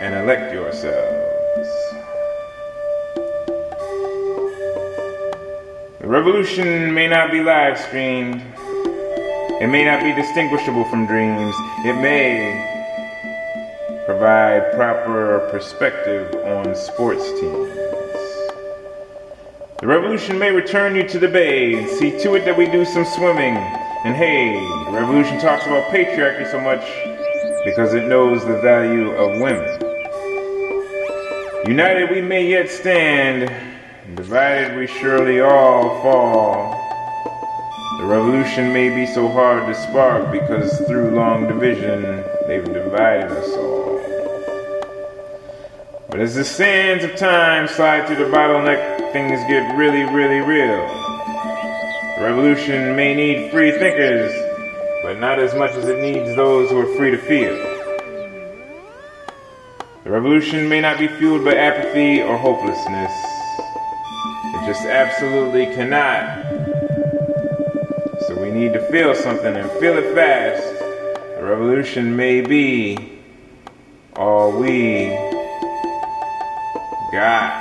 [0.00, 1.29] and elect yourself?
[6.10, 8.42] Revolution may not be live streamed.
[9.62, 11.54] It may not be distinguishable from dreams.
[11.86, 12.66] It may
[14.06, 17.70] provide proper perspective on sports teams.
[19.78, 22.84] The revolution may return you to the bay and see to it that we do
[22.84, 23.54] some swimming.
[24.04, 26.82] And hey, the revolution talks about patriarchy so much
[27.64, 29.80] because it knows the value of women.
[31.68, 33.69] United we may yet stand
[34.16, 36.72] Divided we surely all fall.
[37.98, 42.02] The revolution may be so hard to spark because through long division
[42.48, 44.00] they've divided us all.
[46.10, 50.88] But as the sands of time slide through the bottleneck, things get really, really real.
[52.16, 54.32] The revolution may need free thinkers,
[55.04, 57.54] but not as much as it needs those who are free to feel.
[60.02, 63.39] The revolution may not be fueled by apathy or hopelessness
[64.70, 66.44] just absolutely cannot.
[68.28, 70.62] So we need to feel something and feel it fast.
[71.34, 73.18] The revolution may be
[74.14, 75.08] all we
[77.10, 77.58] got.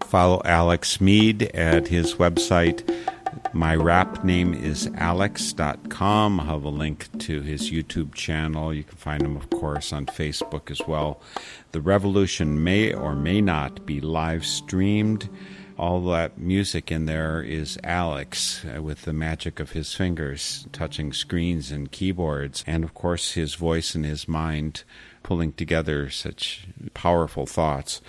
[0.00, 2.82] Follow Alex Mead at his website
[3.52, 6.40] my rap name is alex.com.
[6.40, 8.74] I'll have a link to his YouTube channel.
[8.74, 11.20] You can find him, of course, on Facebook as well.
[11.72, 15.28] The Revolution may or may not be live streamed.
[15.78, 21.12] All that music in there is Alex uh, with the magic of his fingers touching
[21.12, 24.82] screens and keyboards, and of course, his voice and his mind
[25.22, 28.02] pulling together such powerful thoughts.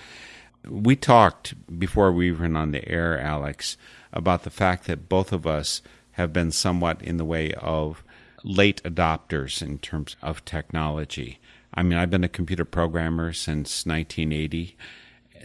[0.68, 3.76] We talked before we went on the air, Alex
[4.12, 5.82] about the fact that both of us
[6.12, 8.02] have been somewhat in the way of
[8.42, 11.38] late adopters in terms of technology.
[11.72, 14.76] I mean, I've been a computer programmer since 1980.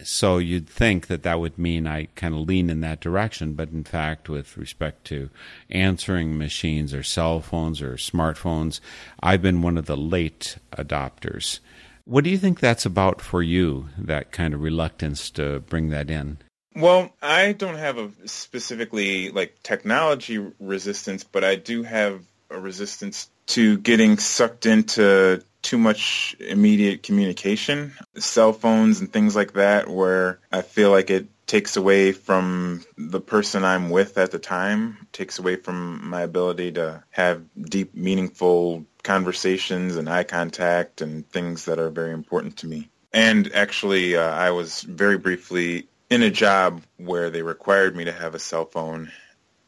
[0.03, 3.69] So you'd think that that would mean I kind of lean in that direction, but
[3.69, 5.29] in fact, with respect to
[5.69, 8.81] answering machines or cell phones or smartphones,
[9.21, 11.59] I've been one of the late adopters.
[12.03, 16.09] What do you think that's about for you, that kind of reluctance to bring that
[16.09, 16.39] in?
[16.75, 23.29] Well, I don't have a specifically like technology resistance, but I do have a resistance
[23.47, 30.39] to getting sucked into too much immediate communication, cell phones and things like that, where
[30.51, 35.39] I feel like it takes away from the person I'm with at the time, takes
[35.39, 41.79] away from my ability to have deep, meaningful conversations and eye contact and things that
[41.79, 42.89] are very important to me.
[43.13, 48.11] And actually, uh, I was very briefly in a job where they required me to
[48.11, 49.11] have a cell phone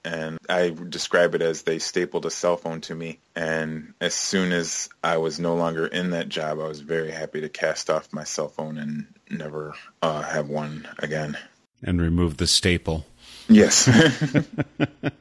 [0.07, 3.19] and I describe it as they stapled a cell phone to me.
[3.35, 7.41] And as soon as I was no longer in that job, I was very happy
[7.41, 11.37] to cast off my cell phone and never uh, have one again.
[11.83, 13.05] And remove the staple.
[13.49, 13.89] Yes.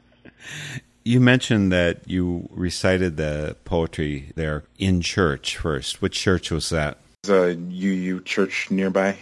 [1.04, 6.00] you mentioned that you recited the poetry there in church first.
[6.00, 6.98] Which church was that?
[7.24, 9.16] There's a UU church nearby.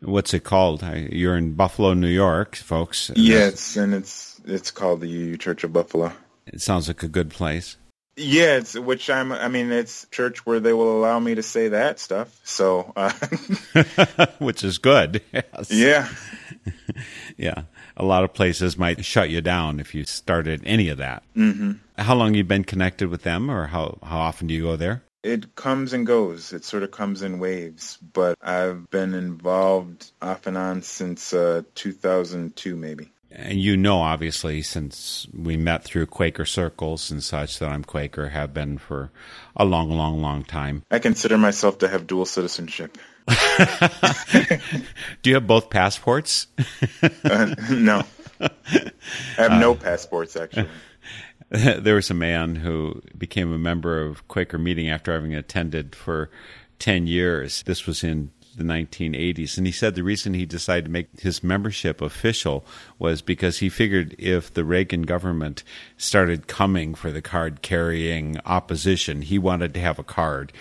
[0.00, 0.82] What's it called?
[1.10, 3.10] You're in Buffalo, New York, folks.
[3.16, 6.12] Yes, and it's it's called the UU Church of Buffalo.
[6.46, 7.76] It sounds like a good place.
[8.18, 9.32] Yeah, it's which I'm.
[9.32, 12.40] I mean, it's church where they will allow me to say that stuff.
[12.44, 13.12] So, uh,
[14.38, 15.22] which is good.
[15.32, 15.70] Yes.
[15.70, 16.08] Yeah.
[17.36, 17.62] yeah.
[17.96, 21.22] A lot of places might shut you down if you started any of that.
[21.36, 21.72] Mm-hmm.
[21.96, 25.02] How long you been connected with them, or how how often do you go there?
[25.28, 26.54] It comes and goes.
[26.54, 31.62] It sort of comes in waves, but I've been involved off and on since uh,
[31.74, 33.10] 2002, maybe.
[33.30, 38.30] And you know, obviously, since we met through Quaker circles and such, that I'm Quaker,
[38.30, 39.10] have been for
[39.54, 40.82] a long, long, long time.
[40.90, 42.96] I consider myself to have dual citizenship.
[45.22, 46.46] Do you have both passports?
[47.02, 48.02] uh, no.
[48.40, 48.92] I
[49.36, 50.68] have no passports, actually.
[51.78, 56.30] there was a man who became a member of Quaker Meeting after having attended for
[56.78, 57.62] 10 years.
[57.62, 59.56] This was in the 1980s.
[59.56, 62.64] And he said the reason he decided to make his membership official
[62.98, 65.62] was because he figured if the Reagan government
[65.96, 70.52] started coming for the card carrying opposition, he wanted to have a card.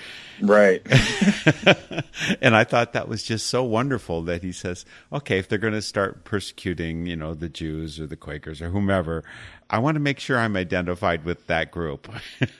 [0.41, 0.81] Right.
[2.41, 5.73] and I thought that was just so wonderful that he says, okay, if they're going
[5.73, 9.23] to start persecuting, you know, the Jews or the Quakers or whomever,
[9.69, 12.09] I want to make sure I'm identified with that group.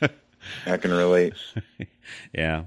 [0.66, 1.34] I can relate.
[2.34, 2.64] yeah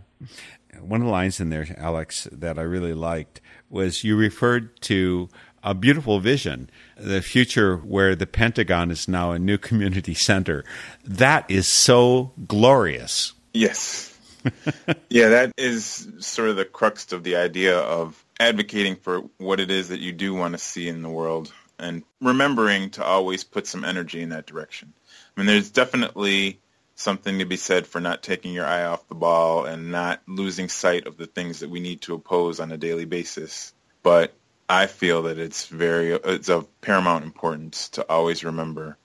[0.81, 5.29] one of the lines in there, Alex, that I really liked was you referred to
[5.63, 10.65] a beautiful vision, the future where the Pentagon is now a new community center.
[11.05, 13.35] That is so glorious.
[13.53, 14.17] Yes.
[15.11, 19.71] yeah, that is sort of the crux of the idea of advocating for what it
[19.71, 23.67] is that you do want to see in the world and remembering to always put
[23.67, 24.93] some energy in that direction.
[25.37, 26.59] I mean, there's definitely
[27.01, 30.69] something to be said for not taking your eye off the ball and not losing
[30.69, 33.73] sight of the things that we need to oppose on a daily basis.
[34.03, 34.35] But
[34.69, 38.97] I feel that it's very it's of paramount importance to always remember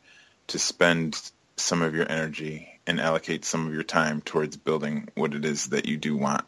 [0.47, 5.33] to spend some of your energy and allocate some of your time towards building what
[5.33, 6.45] it is that you do want.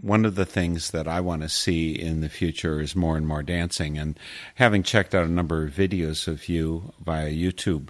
[0.00, 3.26] One of the things that I want to see in the future is more and
[3.26, 3.98] more dancing.
[3.98, 4.18] And
[4.54, 7.88] having checked out a number of videos of you via YouTube,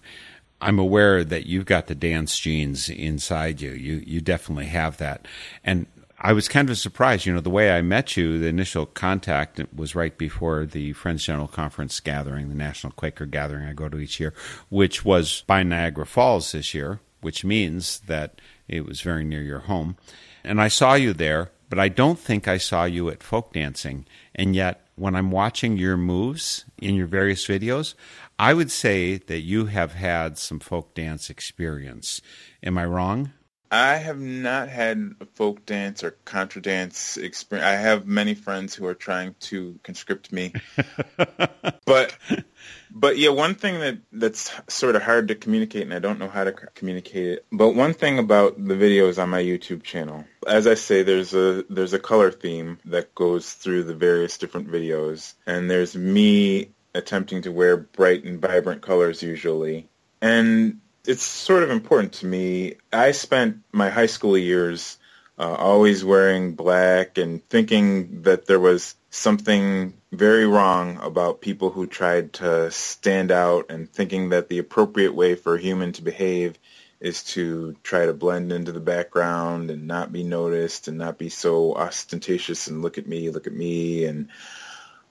[0.60, 3.70] I'm aware that you've got the dance genes inside you.
[3.70, 5.26] You you definitely have that.
[5.64, 5.86] And
[6.20, 9.60] I was kind of surprised, you know, the way I met you, the initial contact
[9.72, 14.00] was right before the Friends General Conference gathering, the National Quaker gathering I go to
[14.00, 14.34] each year,
[14.68, 19.60] which was by Niagara Falls this year, which means that it was very near your
[19.60, 19.96] home.
[20.42, 24.04] And I saw you there, but I don't think I saw you at folk dancing.
[24.34, 27.94] And yet, when I'm watching your moves in your various videos,
[28.38, 32.20] I would say that you have had some folk dance experience.
[32.62, 33.32] Am I wrong?
[33.70, 37.66] I have not had a folk dance or contra dance experience.
[37.66, 40.54] I have many friends who are trying to conscript me,
[41.84, 42.16] but
[42.90, 46.28] but yeah, one thing that that's sort of hard to communicate, and I don't know
[46.28, 47.46] how to communicate it.
[47.52, 51.64] But one thing about the videos on my YouTube channel, as I say, there's a
[51.68, 57.42] there's a color theme that goes through the various different videos, and there's me attempting
[57.42, 59.88] to wear bright and vibrant colors usually.
[60.20, 62.74] And it's sort of important to me.
[62.92, 64.98] I spent my high school years
[65.38, 71.86] uh, always wearing black and thinking that there was something very wrong about people who
[71.86, 76.58] tried to stand out and thinking that the appropriate way for a human to behave
[77.00, 81.28] is to try to blend into the background and not be noticed and not be
[81.28, 84.28] so ostentatious and look at me, look at me and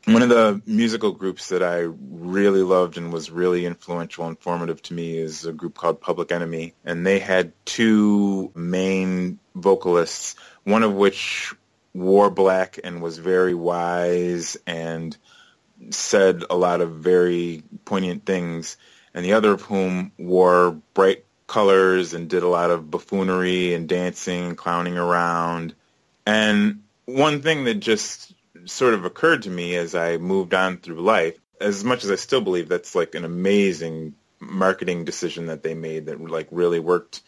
[0.07, 4.81] one of the musical groups that I really loved and was really influential and formative
[4.83, 6.73] to me is a group called Public Enemy.
[6.85, 11.53] And they had two main vocalists, one of which
[11.93, 15.17] wore black and was very wise and
[15.89, 18.77] said a lot of very poignant things,
[19.13, 23.89] and the other of whom wore bright colors and did a lot of buffoonery and
[23.89, 25.75] dancing, and clowning around.
[26.25, 28.33] And one thing that just
[28.67, 32.15] sort of occurred to me as I moved on through life, as much as I
[32.15, 37.21] still believe that's like an amazing marketing decision that they made that like really worked,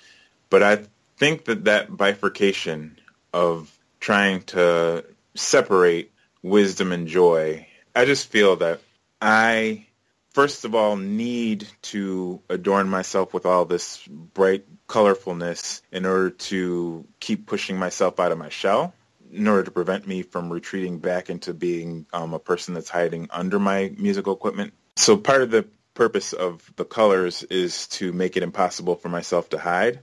[0.50, 0.86] but I
[1.18, 3.00] think that that bifurcation
[3.34, 6.12] of trying to separate
[6.42, 8.82] wisdom and joy, I just feel that
[9.22, 9.86] I
[10.32, 17.06] first of all need to adorn myself with all this bright colorfulness in order to
[17.20, 18.94] keep pushing myself out of my shell
[19.32, 23.28] in order to prevent me from retreating back into being um, a person that's hiding
[23.32, 24.74] under my musical equipment.
[24.96, 29.50] So part of the purpose of the colors is to make it impossible for myself
[29.50, 30.00] to hide.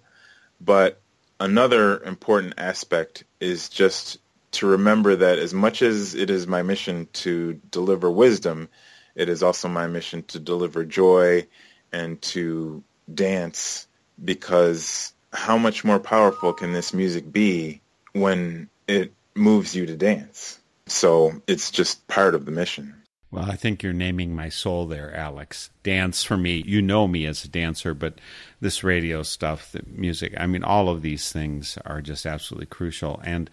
[0.60, 1.00] But
[1.40, 4.18] another important aspect is just
[4.52, 8.68] to remember that as much as it is my mission to deliver wisdom,
[9.14, 11.46] it is also my mission to deliver joy
[11.92, 13.86] and to dance
[14.22, 17.80] because how much more powerful can this music be
[18.12, 20.58] when it moves you to dance?
[20.86, 22.94] So it's just part of the mission.
[23.30, 25.70] Well, I think you're naming my soul there, Alex.
[25.82, 28.20] Dance for me, you know me as a dancer, but
[28.60, 33.20] this radio stuff, the music, I mean, all of these things are just absolutely crucial.
[33.24, 33.50] And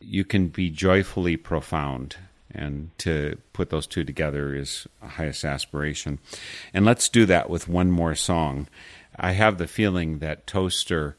[0.00, 2.16] you can be joyfully profound.
[2.52, 6.20] And to put those two together is a highest aspiration.
[6.72, 8.68] And let's do that with one more song.
[9.16, 11.16] I have the feeling that Toaster,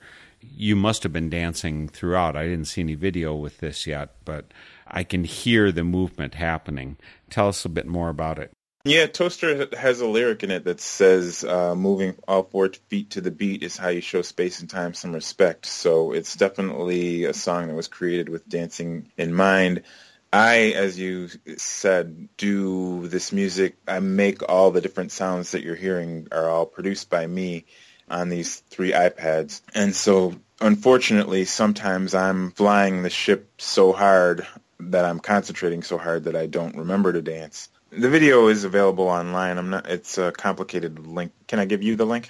[0.55, 2.35] you must have been dancing throughout.
[2.35, 4.45] I didn't see any video with this yet, but
[4.87, 6.97] I can hear the movement happening.
[7.29, 8.51] Tell us a bit more about it.
[8.83, 13.21] Yeah, Toaster has a lyric in it that says, uh, moving all four feet to
[13.21, 15.65] the beat is how you show space and time some respect.
[15.65, 19.83] So it's definitely a song that was created with dancing in mind.
[20.31, 23.75] I, as you said, do this music.
[23.87, 27.65] I make all the different sounds that you're hearing are all produced by me
[28.09, 29.61] on these three iPads.
[29.73, 34.45] And so, unfortunately, sometimes I'm flying the ship so hard
[34.79, 37.69] that I'm concentrating so hard that I don't remember to dance.
[37.91, 39.57] The video is available online.
[39.57, 39.89] I'm not.
[39.89, 41.31] It's a complicated link.
[41.47, 42.29] Can I give you the link?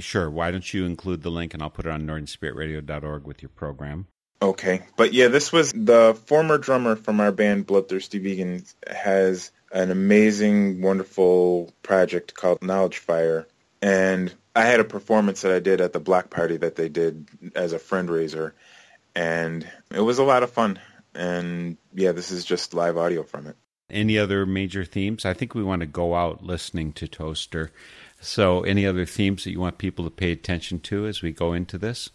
[0.00, 0.28] Sure.
[0.28, 4.06] Why don't you include the link and I'll put it on northernspiritradio.org with your program.
[4.42, 4.82] Okay.
[4.96, 10.82] But yeah, this was the former drummer from our band Bloodthirsty Vegans has an amazing,
[10.82, 13.46] wonderful project called Knowledge Fire.
[13.80, 17.28] And I had a performance that I did at the black party that they did
[17.54, 18.52] as a fundraiser.
[19.14, 20.80] And it was a lot of fun.
[21.14, 23.56] And yeah, this is just live audio from it.
[23.90, 25.26] Any other major themes?
[25.26, 27.70] I think we want to go out listening to Toaster.
[28.20, 31.52] So, any other themes that you want people to pay attention to as we go
[31.52, 32.10] into this?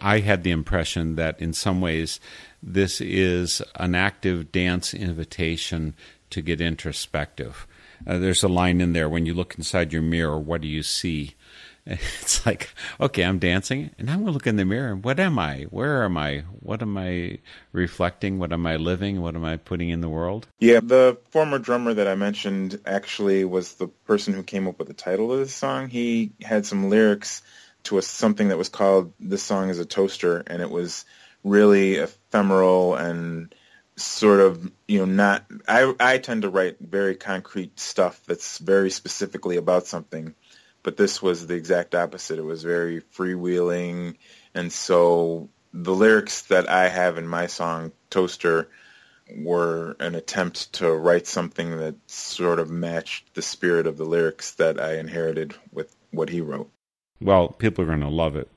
[0.00, 2.20] I had the impression that in some ways
[2.62, 5.94] this is an active dance invitation
[6.30, 7.66] to get introspective.
[8.06, 10.82] Uh, there's a line in there when you look inside your mirror, what do you
[10.82, 11.34] see?
[12.20, 14.96] It's like, okay, I'm dancing, and I'm to look in the mirror.
[14.96, 15.66] What am I?
[15.70, 16.42] Where am I?
[16.60, 17.38] What am I
[17.72, 18.40] reflecting?
[18.40, 19.20] What am I living?
[19.20, 20.48] What am I putting in the world?
[20.58, 24.88] Yeah, the former drummer that I mentioned actually was the person who came up with
[24.88, 25.88] the title of this song.
[25.88, 27.42] He had some lyrics
[27.84, 31.04] to a, something that was called "This Song Is a Toaster," and it was
[31.44, 33.54] really ephemeral and
[33.94, 35.44] sort of you know not.
[35.68, 40.34] I I tend to write very concrete stuff that's very specifically about something
[40.86, 42.38] but this was the exact opposite.
[42.38, 44.18] It was very freewheeling,
[44.54, 48.68] and so the lyrics that I have in my song Toaster
[49.36, 54.52] were an attempt to write something that sort of matched the spirit of the lyrics
[54.54, 56.70] that I inherited with what he wrote.
[57.20, 58.48] Well, people are going to love it.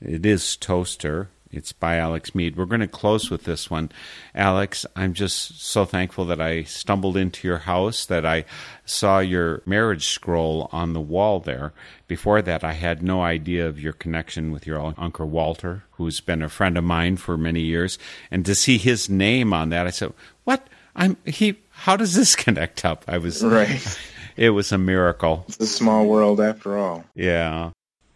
[0.00, 1.28] It is Toaster.
[1.56, 2.56] It's by Alex Mead.
[2.56, 3.90] We're going to close with this one.
[4.34, 8.44] Alex, I'm just so thankful that I stumbled into your house, that I
[8.84, 11.72] saw your marriage scroll on the wall there.
[12.08, 16.42] Before that, I had no idea of your connection with your Uncle Walter, who's been
[16.42, 17.98] a friend of mine for many years.
[18.30, 20.12] And to see his name on that, I said,
[20.44, 20.66] What?
[20.96, 23.04] I'm he how does this connect up?
[23.08, 23.98] I was right.
[24.36, 25.44] It was a miracle.
[25.46, 27.04] It's a small world after all.
[27.14, 27.70] Yeah.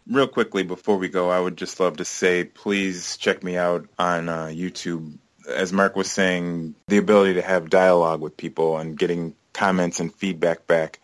[0.09, 3.87] Real quickly before we go, I would just love to say, please check me out
[3.99, 5.17] on uh, YouTube.
[5.47, 10.13] As Mark was saying, the ability to have dialogue with people and getting comments and
[10.13, 10.99] feedback back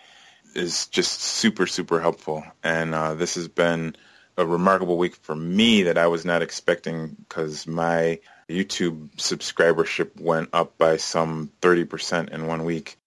[0.55, 2.43] is just super, super helpful.
[2.63, 3.95] And uh, this has been
[4.37, 10.49] a remarkable week for me that I was not expecting because my YouTube subscribership went
[10.53, 12.97] up by some 30% in one week.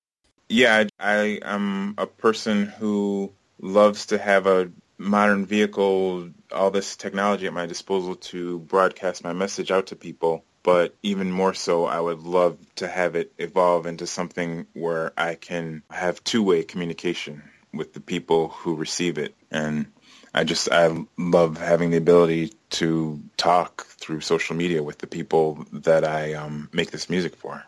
[0.49, 7.47] Yeah, I am a person who loves to have a modern vehicle, all this technology
[7.47, 10.45] at my disposal to broadcast my message out to people.
[10.65, 15.35] but even more so, I would love to have it evolve into something where I
[15.37, 17.43] can have two-way communication
[17.73, 19.35] with the people who receive it.
[19.51, 19.87] And
[20.35, 25.65] I just, I love having the ability to talk through social media with the people
[25.73, 27.63] that I um, make this music for.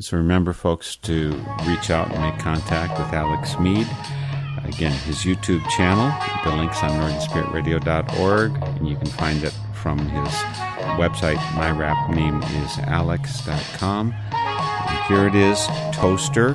[0.00, 1.30] So remember, folks, to
[1.66, 3.86] reach out and make contact with Alex Mead.
[4.64, 6.12] Again, his YouTube channel,
[6.44, 10.32] the link's on northernspiritradio.org, and you can find it from his
[10.98, 11.36] website.
[11.56, 14.14] My rap name is alex.com.
[14.32, 16.54] And here it is, Toaster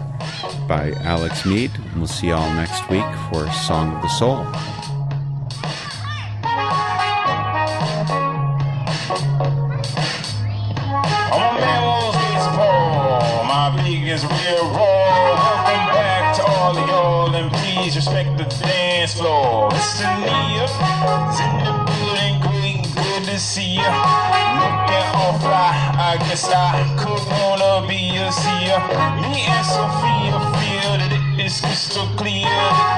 [0.68, 1.72] by Alex Mead.
[1.96, 4.46] We'll see you all next week for Song of the Soul.
[19.78, 23.90] It's in the building, great, good to see ya.
[24.58, 28.80] Looking all fly, I guess I could wanna be a seer.
[29.22, 32.50] Me and Sophia feel that it is crystal clear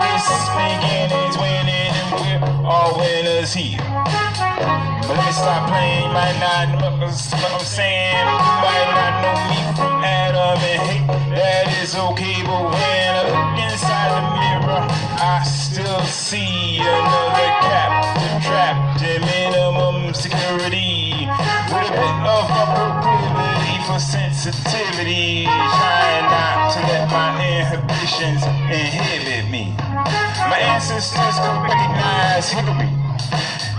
[0.08, 3.84] this beginning's winning, and we're all winners here.
[3.84, 8.24] But let me stop playing, might not know what I'm saying.
[8.24, 11.00] You might not know me from Adam, and hey,
[11.36, 12.42] that is okay.
[12.44, 13.49] But when
[13.80, 14.88] inside the mirror,
[15.24, 21.28] I still see another captive trapped in minimum security.
[21.72, 29.50] With a bit of a proclivity for sensitivity, trying not to let my inhibitions inhibit
[29.50, 29.74] me.
[29.80, 32.92] My ancestors could recognize hickory.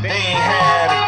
[0.01, 1.00] They had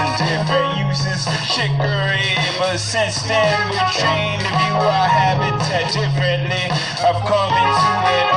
[0.00, 5.92] a thousand different uses for chicory, but since then we're trained to view our habitat
[5.92, 6.64] differently.
[7.04, 8.28] I've come into an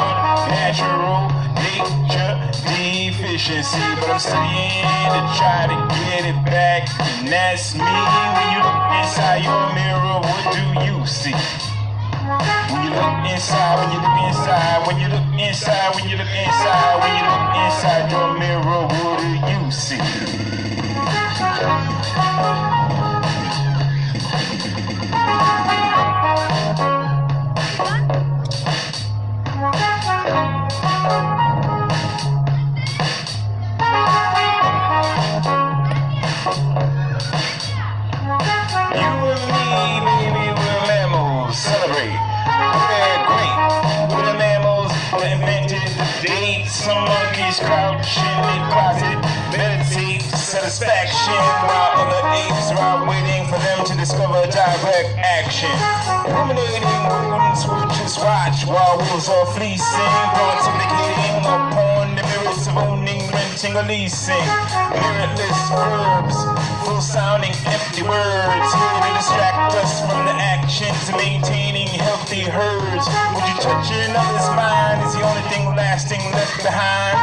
[0.43, 2.36] unnatural nature
[2.68, 4.84] deficiency, but I'm studying
[5.14, 5.78] to try to
[6.11, 6.89] get it back,
[7.20, 7.84] and that's me.
[7.84, 11.36] When you look inside your mirror, what do you see?
[12.72, 16.28] When you look inside, when you look inside, when you look inside, when you look
[16.28, 19.42] inside, when you look inside your mirror, what do you
[59.43, 64.47] are fleecing, pontificating upon the merits of owning, renting, or leasing.
[64.95, 66.37] Meritless verbs,
[66.85, 71.62] full sounding empty words, here to distract us from the action to maintaining
[72.34, 73.05] healthy herds.
[73.36, 77.13] Would you touch another's mind is the only thing lasting left behind.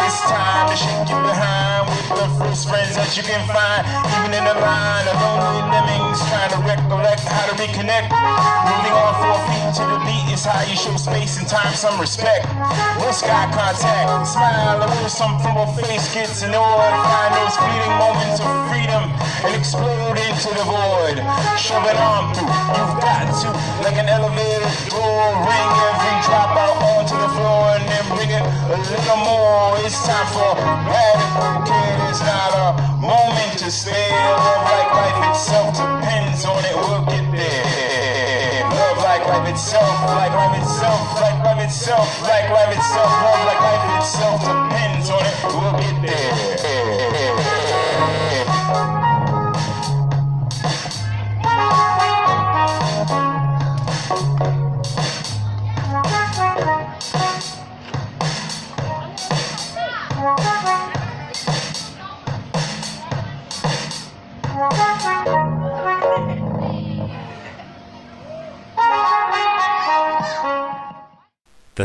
[0.00, 3.84] It's time to shake you behind with the first friends that you can find.
[4.20, 8.08] Even in the line of lonely lemmings trying to recollect how to reconnect.
[8.08, 12.00] Moving on four feet to the beat is how you show space and time some
[12.00, 12.48] respect.
[13.00, 16.94] No sky contact, smile, or where some frugal face gets annoyed.
[17.04, 19.12] Find those fleeting moments of freedom
[19.44, 21.20] and explode into the void.
[21.60, 23.48] Shove it on through, you've got to,
[23.84, 29.16] like an elevator ring every drop out the floor and then bring it a little
[29.16, 29.78] more.
[29.82, 30.54] It's time for.
[32.10, 33.66] It's not a moment to.
[33.66, 36.74] Love like life itself depends on it.
[36.76, 38.62] We'll get there.
[38.70, 43.10] Love like life itself, like life itself, like life itself, like life itself.
[43.10, 45.33] Love like life itself depends on it.